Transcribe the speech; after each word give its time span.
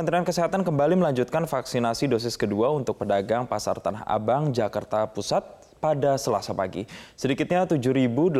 Kementerian 0.00 0.24
Kesehatan 0.24 0.64
kembali 0.64 0.96
melanjutkan 0.96 1.44
vaksinasi 1.44 2.08
dosis 2.08 2.32
kedua 2.32 2.72
untuk 2.72 3.04
pedagang 3.04 3.44
Pasar 3.44 3.76
Tanah 3.84 4.00
Abang, 4.08 4.48
Jakarta 4.48 5.04
Pusat 5.04 5.44
pada 5.76 6.16
Selasa 6.16 6.56
pagi. 6.56 6.88
Sedikitnya 7.12 7.68
7.881 7.68 8.32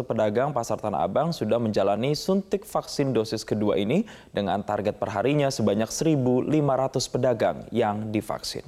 pedagang 0.00 0.56
Pasar 0.56 0.80
Tanah 0.80 1.04
Abang 1.04 1.36
sudah 1.36 1.60
menjalani 1.60 2.16
suntik 2.16 2.64
vaksin 2.64 3.12
dosis 3.12 3.44
kedua 3.44 3.76
ini 3.76 4.08
dengan 4.32 4.64
target 4.64 4.96
perharinya 4.96 5.52
sebanyak 5.52 5.92
1.500 5.92 6.48
pedagang 7.12 7.68
yang 7.68 8.08
divaksin. 8.08 8.64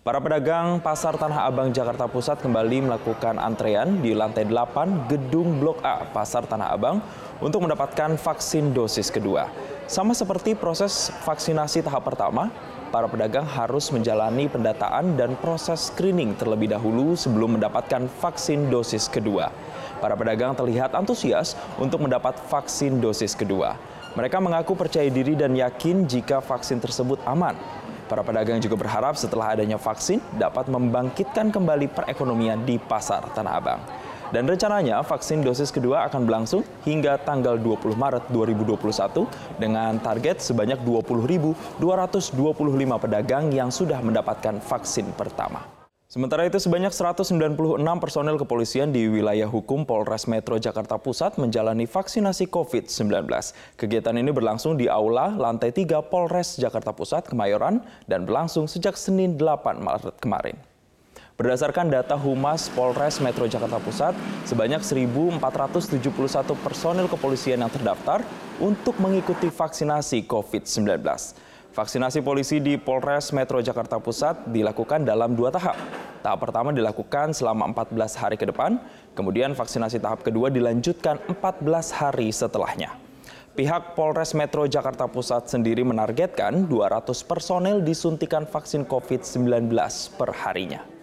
Para 0.00 0.16
pedagang 0.16 0.80
Pasar 0.80 1.12
Tanah 1.20 1.44
Abang 1.44 1.76
Jakarta 1.76 2.08
Pusat 2.08 2.40
kembali 2.40 2.88
melakukan 2.88 3.36
antrean 3.36 4.00
di 4.00 4.16
lantai 4.16 4.48
8 4.48 5.12
Gedung 5.12 5.60
Blok 5.60 5.84
A 5.84 6.08
Pasar 6.08 6.48
Tanah 6.48 6.72
Abang 6.72 7.04
untuk 7.36 7.68
mendapatkan 7.68 8.16
vaksin 8.16 8.72
dosis 8.72 9.12
kedua. 9.12 9.44
Sama 9.90 10.14
seperti 10.14 10.54
proses 10.54 11.10
vaksinasi 11.26 11.82
tahap 11.82 12.06
pertama, 12.06 12.46
para 12.94 13.10
pedagang 13.10 13.42
harus 13.42 13.90
menjalani 13.90 14.46
pendataan 14.46 15.18
dan 15.18 15.34
proses 15.34 15.90
screening 15.90 16.38
terlebih 16.38 16.70
dahulu 16.70 17.18
sebelum 17.18 17.58
mendapatkan 17.58 18.06
vaksin 18.22 18.70
dosis 18.70 19.10
kedua. 19.10 19.50
Para 19.98 20.14
pedagang 20.14 20.54
terlihat 20.54 20.94
antusias 20.94 21.58
untuk 21.74 22.06
mendapat 22.06 22.38
vaksin 22.46 23.02
dosis 23.02 23.34
kedua. 23.34 23.74
Mereka 24.14 24.38
mengaku 24.38 24.78
percaya 24.78 25.10
diri 25.10 25.34
dan 25.34 25.58
yakin 25.58 26.06
jika 26.06 26.38
vaksin 26.38 26.78
tersebut 26.78 27.18
aman. 27.26 27.58
Para 28.06 28.22
pedagang 28.22 28.62
juga 28.62 28.78
berharap 28.78 29.18
setelah 29.18 29.58
adanya 29.58 29.74
vaksin 29.74 30.22
dapat 30.38 30.70
membangkitkan 30.70 31.50
kembali 31.50 31.90
perekonomian 31.90 32.62
di 32.62 32.78
pasar 32.78 33.26
Tanah 33.34 33.58
Abang. 33.58 33.82
Dan 34.30 34.46
rencananya 34.46 35.02
vaksin 35.02 35.42
dosis 35.42 35.74
kedua 35.74 36.06
akan 36.06 36.22
berlangsung 36.22 36.62
hingga 36.86 37.18
tanggal 37.18 37.58
20 37.58 37.98
Maret 37.98 38.24
2021 38.30 39.26
dengan 39.58 39.98
target 39.98 40.38
sebanyak 40.38 40.78
20.225 40.86 41.82
pedagang 43.02 43.50
yang 43.50 43.74
sudah 43.74 43.98
mendapatkan 43.98 44.62
vaksin 44.62 45.10
pertama. 45.18 45.66
Sementara 46.10 46.42
itu 46.42 46.58
sebanyak 46.58 46.90
196 46.90 47.54
personel 48.02 48.34
kepolisian 48.34 48.90
di 48.90 49.06
wilayah 49.06 49.46
hukum 49.46 49.86
Polres 49.86 50.26
Metro 50.26 50.58
Jakarta 50.58 50.98
Pusat 50.98 51.38
menjalani 51.38 51.86
vaksinasi 51.86 52.50
COVID-19. 52.50 53.30
Kegiatan 53.78 54.18
ini 54.18 54.34
berlangsung 54.34 54.74
di 54.74 54.90
Aula 54.90 55.30
lantai 55.38 55.70
3 55.70 56.02
Polres 56.06 56.58
Jakarta 56.58 56.90
Pusat 56.90 57.30
Kemayoran 57.30 57.82
dan 58.10 58.26
berlangsung 58.26 58.66
sejak 58.66 58.98
Senin 58.98 59.38
8 59.38 59.78
Maret 59.78 60.18
kemarin. 60.18 60.69
Berdasarkan 61.40 61.88
data 61.88 62.20
Humas 62.20 62.68
Polres 62.68 63.16
Metro 63.16 63.48
Jakarta 63.48 63.80
Pusat, 63.80 64.12
sebanyak 64.44 64.84
1.471 64.84 65.40
personil 66.60 67.08
kepolisian 67.08 67.64
yang 67.64 67.72
terdaftar 67.72 68.20
untuk 68.60 69.00
mengikuti 69.00 69.48
vaksinasi 69.48 70.28
COVID-19. 70.28 71.00
Vaksinasi 71.72 72.20
polisi 72.20 72.60
di 72.60 72.76
Polres 72.76 73.32
Metro 73.32 73.56
Jakarta 73.56 73.96
Pusat 73.96 74.52
dilakukan 74.52 75.08
dalam 75.08 75.32
dua 75.32 75.48
tahap. 75.48 75.80
Tahap 76.20 76.44
pertama 76.44 76.76
dilakukan 76.76 77.32
selama 77.32 77.72
14 77.72 78.20
hari 78.20 78.36
ke 78.36 78.44
depan, 78.44 78.76
kemudian 79.16 79.56
vaksinasi 79.56 79.96
tahap 79.96 80.20
kedua 80.20 80.52
dilanjutkan 80.52 81.24
14 81.24 81.64
hari 81.88 82.28
setelahnya. 82.36 83.00
Pihak 83.56 83.96
Polres 83.96 84.36
Metro 84.36 84.68
Jakarta 84.68 85.08
Pusat 85.08 85.56
sendiri 85.56 85.88
menargetkan 85.88 86.68
200 86.68 87.16
personel 87.24 87.80
disuntikan 87.80 88.44
vaksin 88.44 88.84
COVID-19 88.84 89.72
per 90.20 90.36
harinya. 90.36 90.99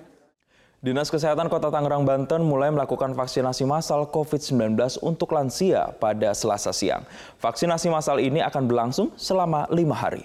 Dinas 0.88 1.12
Kesehatan 1.12 1.52
Kota 1.52 1.68
Tangerang, 1.68 2.08
Banten 2.08 2.48
mulai 2.48 2.72
melakukan 2.72 3.12
vaksinasi 3.12 3.68
massal 3.68 4.08
COVID-19 4.08 5.04
untuk 5.04 5.36
lansia 5.36 5.92
pada 6.00 6.32
selasa 6.32 6.72
siang. 6.72 7.04
Vaksinasi 7.44 7.92
massal 7.92 8.24
ini 8.24 8.40
akan 8.40 8.72
berlangsung 8.72 9.12
selama 9.20 9.68
lima 9.68 9.92
hari. 9.92 10.24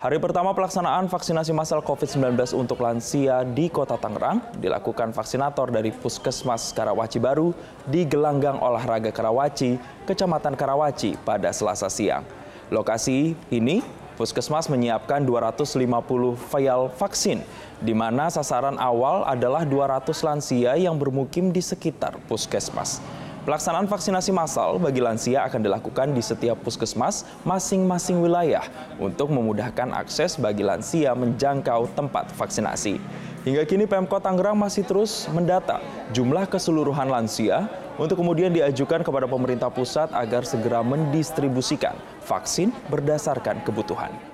Hari 0.00 0.16
pertama 0.16 0.56
pelaksanaan 0.56 1.12
vaksinasi 1.12 1.52
massal 1.52 1.84
COVID-19 1.84 2.24
untuk 2.56 2.80
lansia 2.80 3.44
di 3.44 3.68
Kota 3.68 4.00
Tangerang 4.00 4.40
dilakukan 4.64 5.12
vaksinator 5.12 5.68
dari 5.68 5.92
Puskesmas 5.92 6.72
Karawaci 6.72 7.20
Baru 7.20 7.52
di 7.84 8.08
Gelanggang 8.08 8.64
Olahraga 8.64 9.12
Karawaci, 9.12 9.76
Kecamatan 10.08 10.56
Karawaci 10.56 11.20
pada 11.20 11.52
selasa 11.52 11.92
siang. 11.92 12.24
Lokasi 12.72 13.36
ini 13.52 13.84
Puskesmas 14.14 14.68
menyiapkan 14.68 15.24
250 15.24 15.88
vial 16.52 16.92
vaksin, 16.92 17.40
di 17.80 17.96
mana 17.96 18.28
sasaran 18.28 18.76
awal 18.76 19.24
adalah 19.24 19.64
200 19.64 20.12
lansia 20.20 20.76
yang 20.76 21.00
bermukim 21.00 21.48
di 21.48 21.64
sekitar 21.64 22.20
Puskesmas. 22.28 23.00
Pelaksanaan 23.42 23.90
vaksinasi 23.90 24.30
massal 24.30 24.78
bagi 24.78 25.02
lansia 25.02 25.42
akan 25.42 25.66
dilakukan 25.66 26.14
di 26.14 26.22
setiap 26.22 26.62
puskesmas 26.62 27.26
masing-masing 27.42 28.22
wilayah 28.22 28.62
untuk 29.02 29.34
memudahkan 29.34 29.90
akses 29.98 30.38
bagi 30.38 30.62
lansia 30.62 31.10
menjangkau 31.18 31.90
tempat 31.90 32.30
vaksinasi. 32.38 33.02
Hingga 33.42 33.66
kini 33.66 33.90
Pemkot 33.90 34.22
Tangerang 34.22 34.54
masih 34.54 34.86
terus 34.86 35.26
mendata 35.34 35.82
jumlah 36.14 36.46
keseluruhan 36.46 37.10
lansia 37.10 37.66
untuk 37.98 38.22
kemudian 38.22 38.54
diajukan 38.54 39.02
kepada 39.02 39.26
pemerintah 39.26 39.66
pusat 39.66 40.14
agar 40.14 40.46
segera 40.46 40.78
mendistribusikan 40.86 41.98
vaksin 42.22 42.70
berdasarkan 42.86 43.58
kebutuhan. 43.66 44.31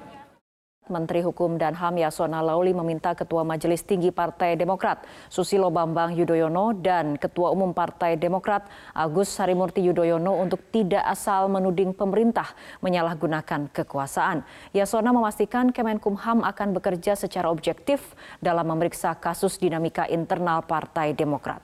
Menteri 0.88 1.24
Hukum 1.24 1.56
dan 1.56 1.72
HAM 1.72 2.00
Yasona 2.00 2.44
Lauli 2.44 2.76
meminta 2.76 3.16
Ketua 3.16 3.46
Majelis 3.46 3.86
Tinggi 3.86 4.12
Partai 4.12 4.58
Demokrat 4.58 5.04
Susilo 5.30 5.68
Bambang 5.68 6.16
Yudhoyono 6.16 6.74
dan 6.76 7.16
Ketua 7.16 7.52
Umum 7.52 7.76
Partai 7.76 8.16
Demokrat 8.16 8.66
Agus 8.96 9.32
Harimurti 9.38 9.84
Yudhoyono 9.84 10.36
untuk 10.40 10.64
tidak 10.74 11.04
asal 11.06 11.46
menuding 11.48 11.94
pemerintah 11.94 12.52
menyalahgunakan 12.82 13.70
kekuasaan. 13.70 14.42
Yasona 14.74 15.14
memastikan 15.14 15.70
Kemenkumham 15.70 16.42
akan 16.42 16.74
bekerja 16.74 17.14
secara 17.14 17.48
objektif 17.48 18.18
dalam 18.42 18.68
memeriksa 18.68 19.14
kasus 19.16 19.56
dinamika 19.56 20.04
internal 20.10 20.66
Partai 20.66 21.14
Demokrat. 21.14 21.62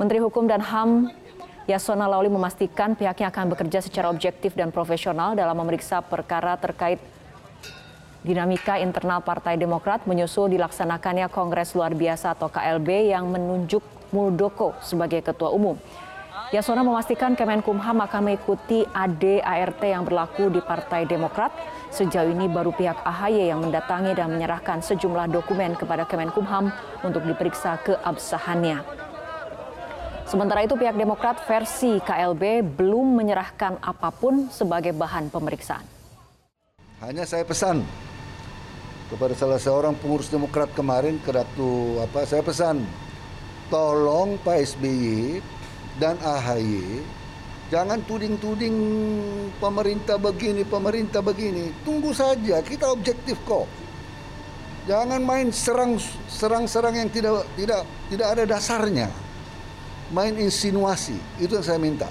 Menteri 0.00 0.18
Hukum 0.18 0.48
dan 0.48 0.64
HAM 0.64 1.21
Yasona 1.62 2.10
Lauli 2.10 2.26
memastikan 2.26 2.98
pihaknya 2.98 3.30
akan 3.30 3.54
bekerja 3.54 3.78
secara 3.78 4.10
objektif 4.10 4.58
dan 4.58 4.74
profesional 4.74 5.38
dalam 5.38 5.54
memeriksa 5.54 6.02
perkara 6.02 6.58
terkait 6.58 6.98
dinamika 8.26 8.82
internal 8.82 9.22
Partai 9.22 9.54
Demokrat 9.54 10.02
menyusul 10.02 10.50
dilaksanakannya 10.50 11.30
Kongres 11.30 11.74
Luar 11.78 11.94
Biasa 11.94 12.34
atau 12.34 12.50
KLB 12.50 13.14
yang 13.14 13.30
menunjuk 13.30 13.82
Muldoko 14.10 14.74
sebagai 14.82 15.22
ketua 15.22 15.54
umum. 15.54 15.78
Yasona 16.52 16.84
memastikan 16.84 17.32
Kemenkumham 17.32 18.04
akan 18.04 18.28
mengikuti 18.28 18.84
ADART 18.92 19.80
yang 19.88 20.04
berlaku 20.04 20.52
di 20.52 20.60
Partai 20.60 21.08
Demokrat. 21.08 21.48
Sejauh 21.88 22.28
ini 22.28 22.44
baru 22.44 22.76
pihak 22.76 23.00
AHY 23.06 23.48
yang 23.54 23.64
mendatangi 23.64 24.12
dan 24.12 24.36
menyerahkan 24.36 24.84
sejumlah 24.84 25.32
dokumen 25.32 25.80
kepada 25.80 26.04
Kemenkumham 26.04 26.68
untuk 27.00 27.24
diperiksa 27.24 27.80
keabsahannya. 27.80 29.01
Sementara 30.32 30.64
itu 30.64 30.72
pihak 30.80 30.96
Demokrat 30.96 31.44
versi 31.44 32.00
KLB 32.00 32.64
belum 32.64 33.20
menyerahkan 33.20 33.76
apa 33.84 34.08
pun 34.08 34.48
sebagai 34.48 34.96
bahan 34.96 35.28
pemeriksaan. 35.28 35.84
Hanya 37.04 37.28
saya 37.28 37.44
pesan 37.44 37.84
kepada 39.12 39.36
salah 39.36 39.60
seorang 39.60 39.92
pengurus 39.92 40.32
Demokrat 40.32 40.72
kemarin 40.72 41.20
ke 41.20 41.36
Datu 41.36 42.00
apa 42.00 42.24
saya 42.24 42.40
pesan 42.40 42.80
tolong 43.68 44.40
Pak 44.40 44.72
SBY 44.72 45.44
dan 46.00 46.16
AHY 46.24 47.04
jangan 47.68 48.00
tuding-tuding 48.08 48.72
pemerintah 49.60 50.16
begini 50.16 50.64
pemerintah 50.64 51.20
begini. 51.20 51.76
Tunggu 51.84 52.16
saja 52.16 52.64
kita 52.64 52.88
objektif 52.88 53.36
kok. 53.44 53.68
Jangan 54.88 55.20
main 55.20 55.52
serang 55.52 56.00
serang 56.24 56.64
serang 56.64 56.96
yang 56.96 57.12
tidak 57.12 57.44
tidak 57.52 57.84
tidak 58.08 58.28
ada 58.32 58.44
dasarnya 58.48 59.12
main 60.12 60.36
insinuasi. 60.36 61.16
Itu 61.40 61.58
yang 61.58 61.66
saya 61.66 61.80
minta. 61.80 62.08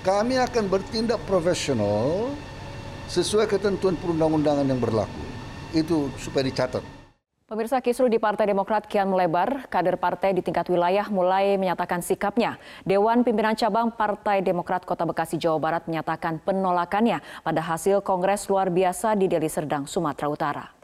Kami 0.00 0.40
akan 0.40 0.64
bertindak 0.66 1.20
profesional 1.28 2.32
sesuai 3.12 3.46
ketentuan 3.46 4.00
perundang-undangan 4.00 4.64
yang 4.64 4.80
berlaku. 4.80 5.22
Itu 5.76 6.08
supaya 6.16 6.48
dicatat. 6.48 6.80
Pemirsa 7.50 7.82
kisru 7.82 8.06
di 8.06 8.22
Partai 8.22 8.46
Demokrat 8.46 8.86
kian 8.86 9.10
melebar, 9.10 9.66
kader 9.66 9.98
partai 9.98 10.30
di 10.30 10.38
tingkat 10.38 10.70
wilayah 10.70 11.10
mulai 11.10 11.58
menyatakan 11.58 11.98
sikapnya. 11.98 12.62
Dewan 12.86 13.26
Pimpinan 13.26 13.58
Cabang 13.58 13.90
Partai 13.90 14.38
Demokrat 14.38 14.86
Kota 14.86 15.02
Bekasi, 15.02 15.34
Jawa 15.34 15.58
Barat 15.58 15.82
menyatakan 15.90 16.38
penolakannya 16.38 17.18
pada 17.42 17.58
hasil 17.58 18.06
Kongres 18.06 18.46
luar 18.46 18.70
biasa 18.70 19.18
di 19.18 19.26
Deli 19.26 19.50
Serdang, 19.50 19.90
Sumatera 19.90 20.30
Utara. 20.30 20.79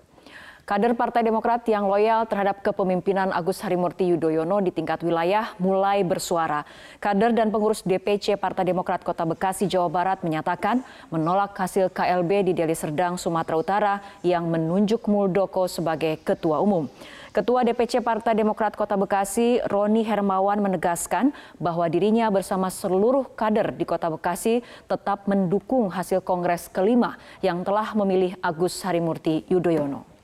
Kader 0.66 0.98
Partai 0.98 1.22
Demokrat 1.22 1.62
yang 1.70 1.86
loyal 1.86 2.26
terhadap 2.26 2.58
kepemimpinan 2.58 3.30
Agus 3.30 3.62
Harimurti 3.62 4.10
Yudhoyono 4.10 4.58
di 4.58 4.74
tingkat 4.74 4.98
wilayah 5.06 5.54
mulai 5.62 6.02
bersuara. 6.02 6.66
Kader 6.98 7.30
dan 7.38 7.54
pengurus 7.54 7.86
DPC 7.86 8.34
Partai 8.34 8.66
Demokrat 8.66 9.06
Kota 9.06 9.22
Bekasi, 9.22 9.70
Jawa 9.70 9.86
Barat 9.86 10.26
menyatakan 10.26 10.82
menolak 11.14 11.54
hasil 11.54 11.86
KLB 11.94 12.50
di 12.50 12.52
Deli 12.58 12.74
Serdang, 12.74 13.14
Sumatera 13.14 13.54
Utara 13.54 13.94
yang 14.26 14.50
menunjuk 14.50 15.06
Muldoko 15.06 15.70
sebagai 15.70 16.18
ketua 16.26 16.58
umum. 16.58 16.90
Ketua 17.30 17.62
DPC 17.62 18.02
Partai 18.02 18.34
Demokrat 18.34 18.74
Kota 18.74 18.98
Bekasi, 18.98 19.62
Roni 19.70 20.02
Hermawan 20.02 20.58
menegaskan 20.58 21.30
bahwa 21.62 21.86
dirinya 21.86 22.26
bersama 22.26 22.74
seluruh 22.74 23.22
kader 23.38 23.70
di 23.70 23.86
Kota 23.86 24.10
Bekasi 24.10 24.66
tetap 24.90 25.30
mendukung 25.30 25.94
hasil 25.94 26.26
Kongres 26.26 26.66
kelima 26.74 27.14
yang 27.38 27.62
telah 27.62 27.94
memilih 27.94 28.34
Agus 28.42 28.82
Harimurti 28.82 29.46
Yudhoyono. 29.46 30.15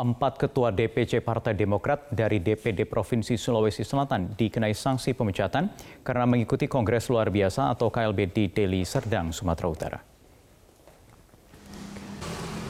Empat 0.00 0.40
ketua 0.40 0.72
DPC 0.72 1.20
Partai 1.20 1.52
Demokrat 1.52 2.08
dari 2.08 2.40
DPD 2.40 2.88
Provinsi 2.88 3.36
Sulawesi 3.36 3.84
Selatan 3.84 4.32
dikenai 4.32 4.72
sanksi 4.72 5.12
pemecatan 5.12 5.68
karena 6.00 6.24
mengikuti 6.24 6.64
Kongres 6.64 7.12
Luar 7.12 7.28
Biasa 7.28 7.68
atau 7.68 7.92
KLB 7.92 8.32
di 8.32 8.48
Deli 8.48 8.80
Serdang, 8.88 9.28
Sumatera 9.28 9.68
Utara. 9.68 10.00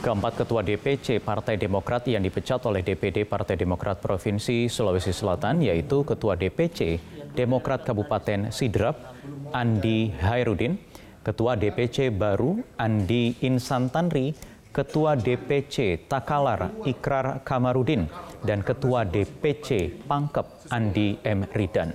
Keempat 0.02 0.42
ketua 0.42 0.66
DPC 0.66 1.22
Partai 1.22 1.54
Demokrat 1.54 2.02
yang 2.10 2.26
dipecat 2.26 2.66
oleh 2.66 2.82
DPD 2.82 3.22
Partai 3.22 3.54
Demokrat 3.54 4.02
Provinsi 4.02 4.66
Sulawesi 4.66 5.14
Selatan 5.14 5.62
yaitu 5.62 6.02
Ketua 6.02 6.34
DPC 6.34 6.98
Demokrat 7.30 7.86
Kabupaten 7.86 8.50
Sidrap, 8.50 9.14
Andi 9.54 10.10
Hairudin, 10.18 10.74
Ketua 11.22 11.54
DPC 11.54 12.10
baru 12.10 12.58
Andi 12.74 13.38
Insantanri, 13.46 14.34
Ketua 14.70 15.18
DPC 15.18 16.06
Takalar 16.06 16.70
Ikrar 16.86 17.42
Kamarudin 17.42 18.06
dan 18.46 18.62
Ketua 18.62 19.02
DPC 19.02 19.98
Pangkep 20.06 20.70
Andi 20.70 21.18
M. 21.26 21.42
Ridan. 21.42 21.90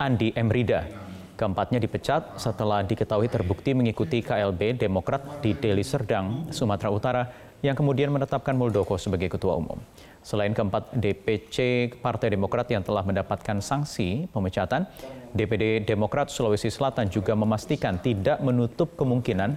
Andi 0.00 0.32
M. 0.32 0.48
Rida. 0.48 0.88
Keempatnya 1.36 1.76
dipecat 1.76 2.40
setelah 2.40 2.80
diketahui 2.80 3.28
terbukti 3.28 3.76
mengikuti 3.76 4.24
KLB 4.24 4.80
Demokrat 4.80 5.44
di 5.44 5.52
Deli 5.52 5.84
Serdang, 5.84 6.48
Sumatera 6.48 6.88
Utara 6.88 7.22
yang 7.60 7.76
kemudian 7.76 8.08
menetapkan 8.08 8.56
Muldoko 8.56 8.96
sebagai 8.96 9.28
ketua 9.28 9.60
umum. 9.60 9.76
Selain 10.24 10.56
keempat 10.56 10.96
DPC 10.96 11.92
Partai 12.00 12.32
Demokrat 12.32 12.72
yang 12.72 12.80
telah 12.80 13.04
mendapatkan 13.04 13.60
sanksi 13.60 14.32
pemecatan, 14.32 14.88
DPD 15.36 15.84
Demokrat 15.84 16.32
Sulawesi 16.32 16.72
Selatan 16.72 17.12
juga 17.12 17.36
memastikan 17.36 18.00
tidak 18.00 18.40
menutup 18.40 18.96
kemungkinan 18.96 19.54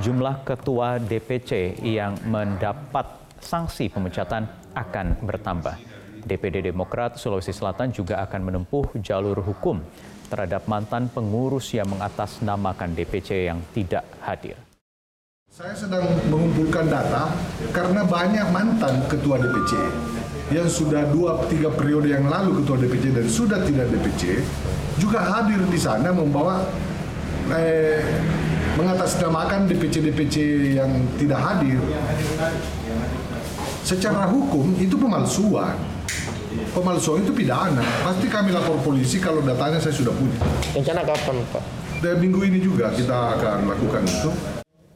jumlah 0.00 0.44
ketua 0.44 1.00
DPC 1.00 1.80
yang 1.80 2.20
mendapat 2.28 3.06
sanksi 3.40 3.88
pemecatan 3.88 4.44
akan 4.76 5.16
bertambah. 5.24 5.76
DPD 6.26 6.74
Demokrat 6.74 7.16
Sulawesi 7.16 7.54
Selatan 7.54 7.94
juga 7.94 8.18
akan 8.26 8.40
menempuh 8.50 8.98
jalur 8.98 9.38
hukum 9.40 9.78
terhadap 10.26 10.66
mantan 10.66 11.06
pengurus 11.06 11.70
yang 11.70 11.86
mengatasnamakan 11.86 12.98
DPC 12.98 13.46
yang 13.46 13.62
tidak 13.70 14.02
hadir. 14.20 14.58
Saya 15.46 15.72
sedang 15.72 16.04
mengumpulkan 16.28 16.90
data 16.90 17.30
karena 17.70 18.02
banyak 18.04 18.46
mantan 18.50 19.00
ketua 19.06 19.38
DPC 19.38 19.72
yang 20.52 20.68
sudah 20.68 21.08
dua 21.14 21.40
tiga 21.48 21.72
periode 21.72 22.10
yang 22.10 22.26
lalu 22.26 22.60
ketua 22.60 22.76
DPC 22.84 23.14
dan 23.14 23.26
sudah 23.30 23.62
tidak 23.64 23.88
DPC 23.94 24.44
juga 24.98 25.22
hadir 25.22 25.62
di 25.70 25.78
sana 25.78 26.10
membawa 26.10 26.66
eh, 27.54 28.02
mengatasnamakan 28.76 29.64
DPC-DPC 29.72 30.36
yang 30.76 30.90
tidak 31.16 31.40
hadir. 31.40 31.80
Secara 33.80 34.28
hukum 34.28 34.76
itu 34.76 34.94
pemalsuan. 35.00 35.80
Pemalsuan 36.76 37.24
itu 37.24 37.32
pidana. 37.32 37.80
Pasti 38.04 38.28
kami 38.28 38.52
lapor 38.52 38.76
polisi 38.84 39.16
kalau 39.16 39.40
datanya 39.40 39.80
saya 39.80 39.96
sudah 39.96 40.12
punya. 40.12 40.36
Rencana 40.76 41.00
kapan, 41.08 41.36
Pak? 41.48 41.64
Dan 42.04 42.20
minggu 42.20 42.44
ini 42.44 42.60
juga 42.60 42.92
kita 42.92 43.40
akan 43.40 43.72
lakukan 43.72 44.04
itu. 44.04 44.30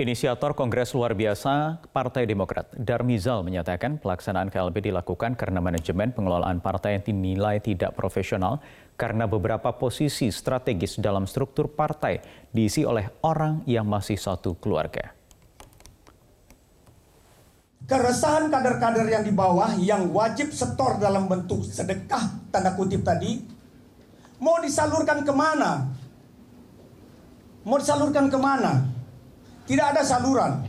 Inisiator 0.00 0.56
Kongres 0.56 0.97
Luar 0.97 1.12
Biasa 1.12 1.85
Partai 1.93 2.25
Demokrat, 2.25 2.73
Darmizal 2.73 3.44
menyatakan 3.44 4.00
pelaksanaan 4.00 4.49
KLB 4.49 4.88
dilakukan 4.88 5.37
karena 5.37 5.61
manajemen 5.61 6.17
pengelolaan 6.17 6.56
partai 6.65 6.97
yang 6.97 7.05
dinilai 7.05 7.61
tidak 7.61 7.93
profesional 8.00 8.65
karena 9.00 9.25
beberapa 9.25 9.73
posisi 9.73 10.29
strategis 10.29 11.00
dalam 11.00 11.25
struktur 11.25 11.73
partai 11.73 12.20
diisi 12.52 12.85
oleh 12.85 13.08
orang 13.25 13.64
yang 13.64 13.88
masih 13.88 14.20
satu 14.20 14.61
keluarga. 14.61 15.17
Keresahan 17.88 18.52
kader-kader 18.52 19.08
yang 19.08 19.25
di 19.25 19.32
bawah 19.32 19.73
yang 19.81 20.12
wajib 20.12 20.52
setor 20.52 21.00
dalam 21.00 21.32
bentuk 21.32 21.64
sedekah 21.64 22.52
tanda 22.52 22.76
kutip 22.76 23.00
tadi 23.00 23.41
mau 24.37 24.61
disalurkan 24.61 25.25
ke 25.25 25.32
mana? 25.32 25.88
Mau 27.64 27.81
disalurkan 27.81 28.29
ke 28.29 28.37
mana? 28.37 28.85
Tidak 29.64 29.87
ada 29.97 30.05
saluran. 30.05 30.61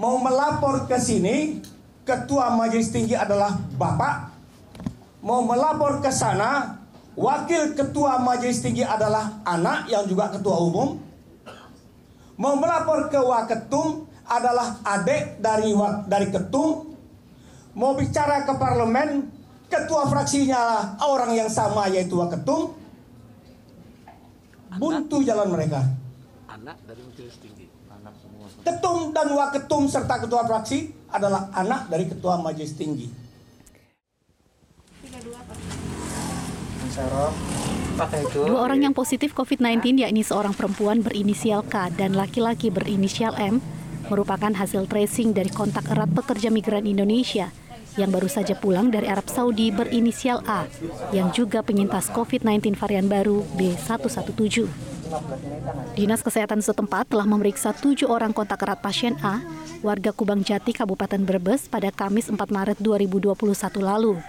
Mau 0.00 0.16
melapor 0.16 0.88
ke 0.88 0.96
sini, 0.96 1.60
ketua 2.08 2.52
majelis 2.56 2.88
tinggi 2.88 3.12
adalah 3.12 3.56
Bapak. 3.76 4.39
Mau 5.20 5.44
melapor 5.44 6.00
ke 6.00 6.08
sana, 6.08 6.80
wakil 7.16 7.76
ketua 7.76 8.20
majelis 8.20 8.64
tinggi 8.64 8.84
adalah 8.84 9.44
anak 9.44 9.88
yang 9.92 10.08
juga 10.08 10.32
ketua 10.32 10.56
umum. 10.60 10.96
Mau 12.40 12.54
melapor 12.56 13.12
ke 13.12 13.20
waketum 13.20 14.08
adalah 14.24 14.80
adik 14.80 15.40
dari 15.44 15.76
dari 16.08 16.28
ketum. 16.32 16.96
Mau 17.76 17.92
bicara 17.94 18.48
ke 18.48 18.52
parlemen, 18.56 19.28
ketua 19.68 20.08
fraksinya 20.08 20.96
orang 21.04 21.36
yang 21.36 21.50
sama 21.52 21.92
yaitu 21.92 22.16
waketum. 22.16 22.72
Buntu 24.80 25.20
jalan 25.26 25.50
mereka 25.52 26.00
anak 26.60 26.76
dari 26.84 27.00
majelis 27.08 27.36
tinggi. 27.40 27.66
Anak 27.88 28.14
semua. 28.20 28.46
Ketum 28.60 28.98
dan 29.16 29.28
waketum 29.32 29.82
serta 29.88 30.20
ketua 30.20 30.42
fraksi 30.44 30.92
adalah 31.08 31.48
anak 31.56 31.88
dari 31.88 32.04
ketua 32.04 32.36
majelis 32.36 32.76
tinggi. 32.76 33.08
Dua 38.32 38.58
orang 38.64 38.80
yang 38.82 38.94
positif 38.96 39.36
COVID-19 39.36 40.02
yakni 40.02 40.24
seorang 40.24 40.56
perempuan 40.56 41.04
berinisial 41.04 41.62
K 41.62 41.92
dan 41.94 42.16
laki-laki 42.16 42.72
berinisial 42.72 43.36
M 43.36 43.60
merupakan 44.08 44.50
hasil 44.50 44.90
tracing 44.90 45.30
dari 45.36 45.52
kontak 45.52 45.86
erat 45.86 46.10
pekerja 46.10 46.50
migran 46.50 46.88
Indonesia 46.88 47.52
yang 47.98 48.10
baru 48.10 48.26
saja 48.30 48.54
pulang 48.58 48.88
dari 48.90 49.06
Arab 49.10 49.26
Saudi 49.28 49.70
berinisial 49.74 50.42
A 50.46 50.66
yang 51.14 51.30
juga 51.34 51.62
penyintas 51.62 52.10
COVID-19 52.10 52.74
varian 52.78 53.06
baru 53.06 53.42
B117. 53.54 54.66
Dinas 55.98 56.22
Kesehatan 56.22 56.62
setempat 56.62 57.10
telah 57.10 57.26
memeriksa 57.26 57.74
tujuh 57.74 58.06
orang 58.06 58.30
kontak 58.30 58.62
erat 58.62 58.78
pasien 58.78 59.18
A, 59.26 59.42
warga 59.82 60.14
Kubang 60.14 60.46
Jati, 60.46 60.70
Kabupaten 60.70 61.18
Brebes 61.26 61.66
pada 61.66 61.90
Kamis 61.90 62.30
4 62.30 62.38
Maret 62.38 62.78
2021 62.78 63.34
lalu. 63.82 64.22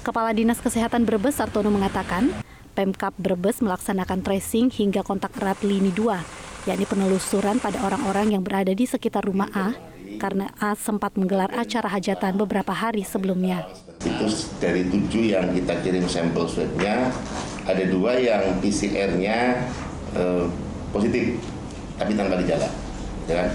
Kepala 0.00 0.32
Dinas 0.32 0.56
Kesehatan 0.64 1.04
Brebes 1.04 1.36
Sartono 1.36 1.68
mengatakan, 1.68 2.32
Pemkap 2.72 3.12
Brebes 3.20 3.60
melaksanakan 3.60 4.24
tracing 4.24 4.72
hingga 4.72 5.04
kontak 5.04 5.36
erat 5.36 5.60
lini 5.60 5.92
2, 5.92 6.64
yakni 6.64 6.88
penelusuran 6.88 7.60
pada 7.60 7.84
orang-orang 7.84 8.32
yang 8.32 8.40
berada 8.40 8.72
di 8.72 8.88
sekitar 8.88 9.28
rumah 9.28 9.52
A, 9.52 9.76
karena 10.16 10.48
A 10.56 10.72
sempat 10.72 11.20
menggelar 11.20 11.52
acara 11.52 11.92
hajatan 11.92 12.40
beberapa 12.40 12.72
hari 12.72 13.04
sebelumnya. 13.04 13.68
Itu 14.00 14.24
dari 14.56 14.88
tujuh 14.88 15.36
yang 15.36 15.52
kita 15.52 15.84
kirim 15.84 16.08
sampel 16.08 16.48
swabnya, 16.48 17.12
ada 17.68 17.84
dua 17.84 18.16
yang 18.16 18.56
PCR-nya 18.64 19.68
eh, 20.16 20.44
positif 20.96 21.36
tapi 22.00 22.16
tanpa 22.16 22.40
gejala, 22.40 22.72
ya 23.28 23.44
kan? 23.44 23.48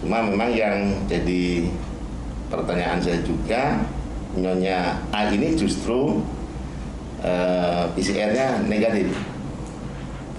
Cuma 0.00 0.24
memang 0.24 0.56
yang 0.56 1.04
jadi 1.04 1.68
pertanyaan 2.48 2.96
saya 2.96 3.20
juga 3.20 3.84
nyonya 4.36 5.00
A 5.10 5.32
ini 5.32 5.56
justru 5.56 6.20
eh, 7.24 7.84
PCR-nya 7.96 8.64
negatif. 8.68 9.10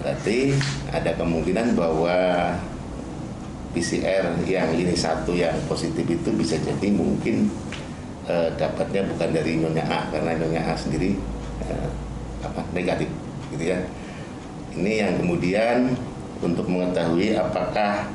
Berarti 0.02 0.54
ada 0.94 1.12
kemungkinan 1.18 1.74
bahwa 1.74 2.16
PCR 3.76 4.34
yang 4.48 4.74
ini 4.74 4.98
satu 4.98 5.38
yang 5.38 5.54
positif 5.70 6.06
itu 6.08 6.30
bisa 6.34 6.58
jadi 6.58 6.88
mungkin 6.94 7.50
eh, 8.26 8.50
dapatnya 8.58 9.06
bukan 9.12 9.30
dari 9.34 9.62
nyonya 9.62 9.86
A 9.86 10.00
karena 10.10 10.34
nyonya 10.38 10.62
A 10.66 10.74
sendiri 10.74 11.18
eh, 11.66 11.90
apa 12.42 12.62
negatif 12.74 13.10
gitu 13.54 13.74
ya 13.74 13.80
ini 14.78 15.02
yang 15.02 15.18
kemudian 15.18 15.98
untuk 16.42 16.70
mengetahui 16.70 17.34
apakah 17.34 18.06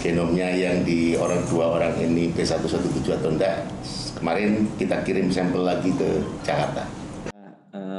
genomnya 0.00 0.48
yang 0.48 0.80
di 0.86 1.18
orang 1.18 1.44
dua 1.52 1.76
orang 1.76 1.94
ini 2.00 2.32
B117 2.32 3.04
atau 3.20 3.28
enggak 3.28 3.68
kemarin 4.16 4.70
kita 4.80 5.04
kirim 5.04 5.28
sampel 5.28 5.66
lagi 5.66 5.92
ke 5.92 6.08
Jakarta. 6.46 7.02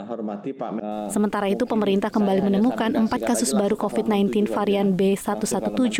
Hormati 0.03 0.51
Pak 0.53 0.69
eh, 0.77 1.07
Sementara 1.09 1.47
itu, 1.49 1.63
pemerintah 1.65 2.11
kembali 2.11 2.43
menemukan 2.45 2.91
empat 2.93 3.23
kasus 3.23 3.55
baru 3.55 3.73
COVID-19 3.79 4.51
varian 4.51 4.93
B117 4.93 5.97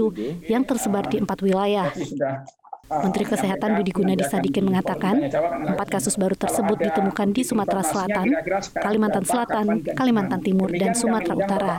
yang 0.51 0.63
tersebar 0.67 1.07
di 1.09 1.17
empat 1.23 1.39
wilayah. 1.41 1.89
Menteri 2.91 3.25
Kesehatan 3.25 3.79
Budi 3.79 3.91
Gunadi 3.95 4.27
Sadikin 4.27 4.69
mengatakan, 4.69 5.17
empat 5.65 5.87
kasus 5.87 6.13
baru 6.19 6.37
tersebut 6.37 6.77
ditemukan 6.77 7.31
di 7.33 7.41
Sumatera 7.41 7.81
Selatan, 7.81 8.27
Kalimantan 8.75 9.25
Selatan, 9.25 9.65
Kalimantan 9.97 10.41
Timur, 10.45 10.69
dan 10.69 10.93
Sumatera 10.93 11.33
Utara. 11.33 11.75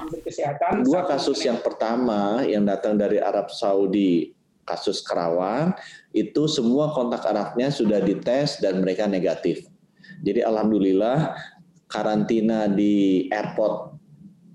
Dua 0.83 1.07
kasus 1.07 1.39
yang 1.47 1.63
pertama 1.63 2.43
yang 2.43 2.67
datang 2.67 2.99
dari 2.99 3.23
Arab 3.23 3.53
Saudi, 3.53 4.35
kasus 4.67 5.05
Kerawang, 5.05 5.77
itu 6.11 6.51
semua 6.51 6.91
kontak 6.91 7.23
eratnya 7.29 7.71
sudah 7.71 8.01
dites 8.03 8.59
dan 8.59 8.83
mereka 8.83 9.07
negatif. 9.07 9.69
Jadi 10.25 10.41
alhamdulillah 10.43 11.37
karantina 11.87 12.67
di 12.67 13.29
airport 13.31 13.94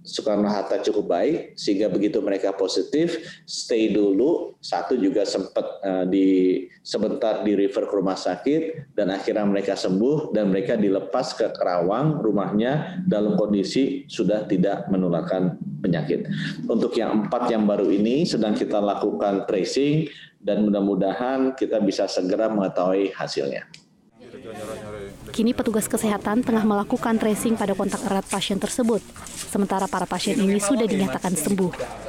Soekarno-Hatta 0.04 0.80
cukup 0.86 1.12
baik 1.12 1.38
sehingga 1.60 1.92
begitu 1.92 2.24
mereka 2.24 2.56
positif 2.56 3.20
stay 3.44 3.92
dulu 3.92 4.56
satu 4.64 4.96
juga 4.96 5.28
sempat 5.28 5.66
uh, 5.84 6.06
di 6.08 6.68
sebentar 6.84 7.44
di 7.44 7.56
refer 7.56 7.84
ke 7.88 7.94
rumah 7.96 8.16
sakit 8.16 8.92
dan 8.96 9.12
akhirnya 9.12 9.44
mereka 9.44 9.76
sembuh 9.76 10.32
dan 10.32 10.52
mereka 10.52 10.80
dilepas 10.80 11.36
ke 11.36 11.52
Kerawang 11.52 12.24
rumahnya 12.24 13.04
dalam 13.08 13.36
kondisi 13.36 14.08
sudah 14.08 14.48
tidak 14.48 14.88
menularkan 14.88 15.60
penyakit. 15.84 16.28
Untuk 16.68 16.96
yang 16.96 17.28
empat 17.28 17.52
yang 17.52 17.68
baru 17.68 17.88
ini 17.92 18.24
sedang 18.28 18.56
kita 18.56 18.80
lakukan 18.80 19.48
tracing 19.48 20.08
dan 20.40 20.64
mudah-mudahan 20.64 21.56
kita 21.56 21.84
bisa 21.84 22.08
segera 22.08 22.48
mengetahui 22.48 23.12
hasilnya. 23.12 23.68
Kini 25.30 25.54
petugas 25.54 25.86
kesehatan 25.86 26.42
tengah 26.42 26.66
melakukan 26.66 27.16
tracing 27.22 27.56
pada 27.56 27.78
kontak 27.78 28.02
erat 28.06 28.26
pasien 28.28 28.58
tersebut, 28.58 29.00
sementara 29.50 29.86
para 29.86 30.10
pasien 30.10 30.36
ini 30.42 30.58
sudah 30.58 30.90
dinyatakan 30.90 31.38
sembuh. 31.38 32.09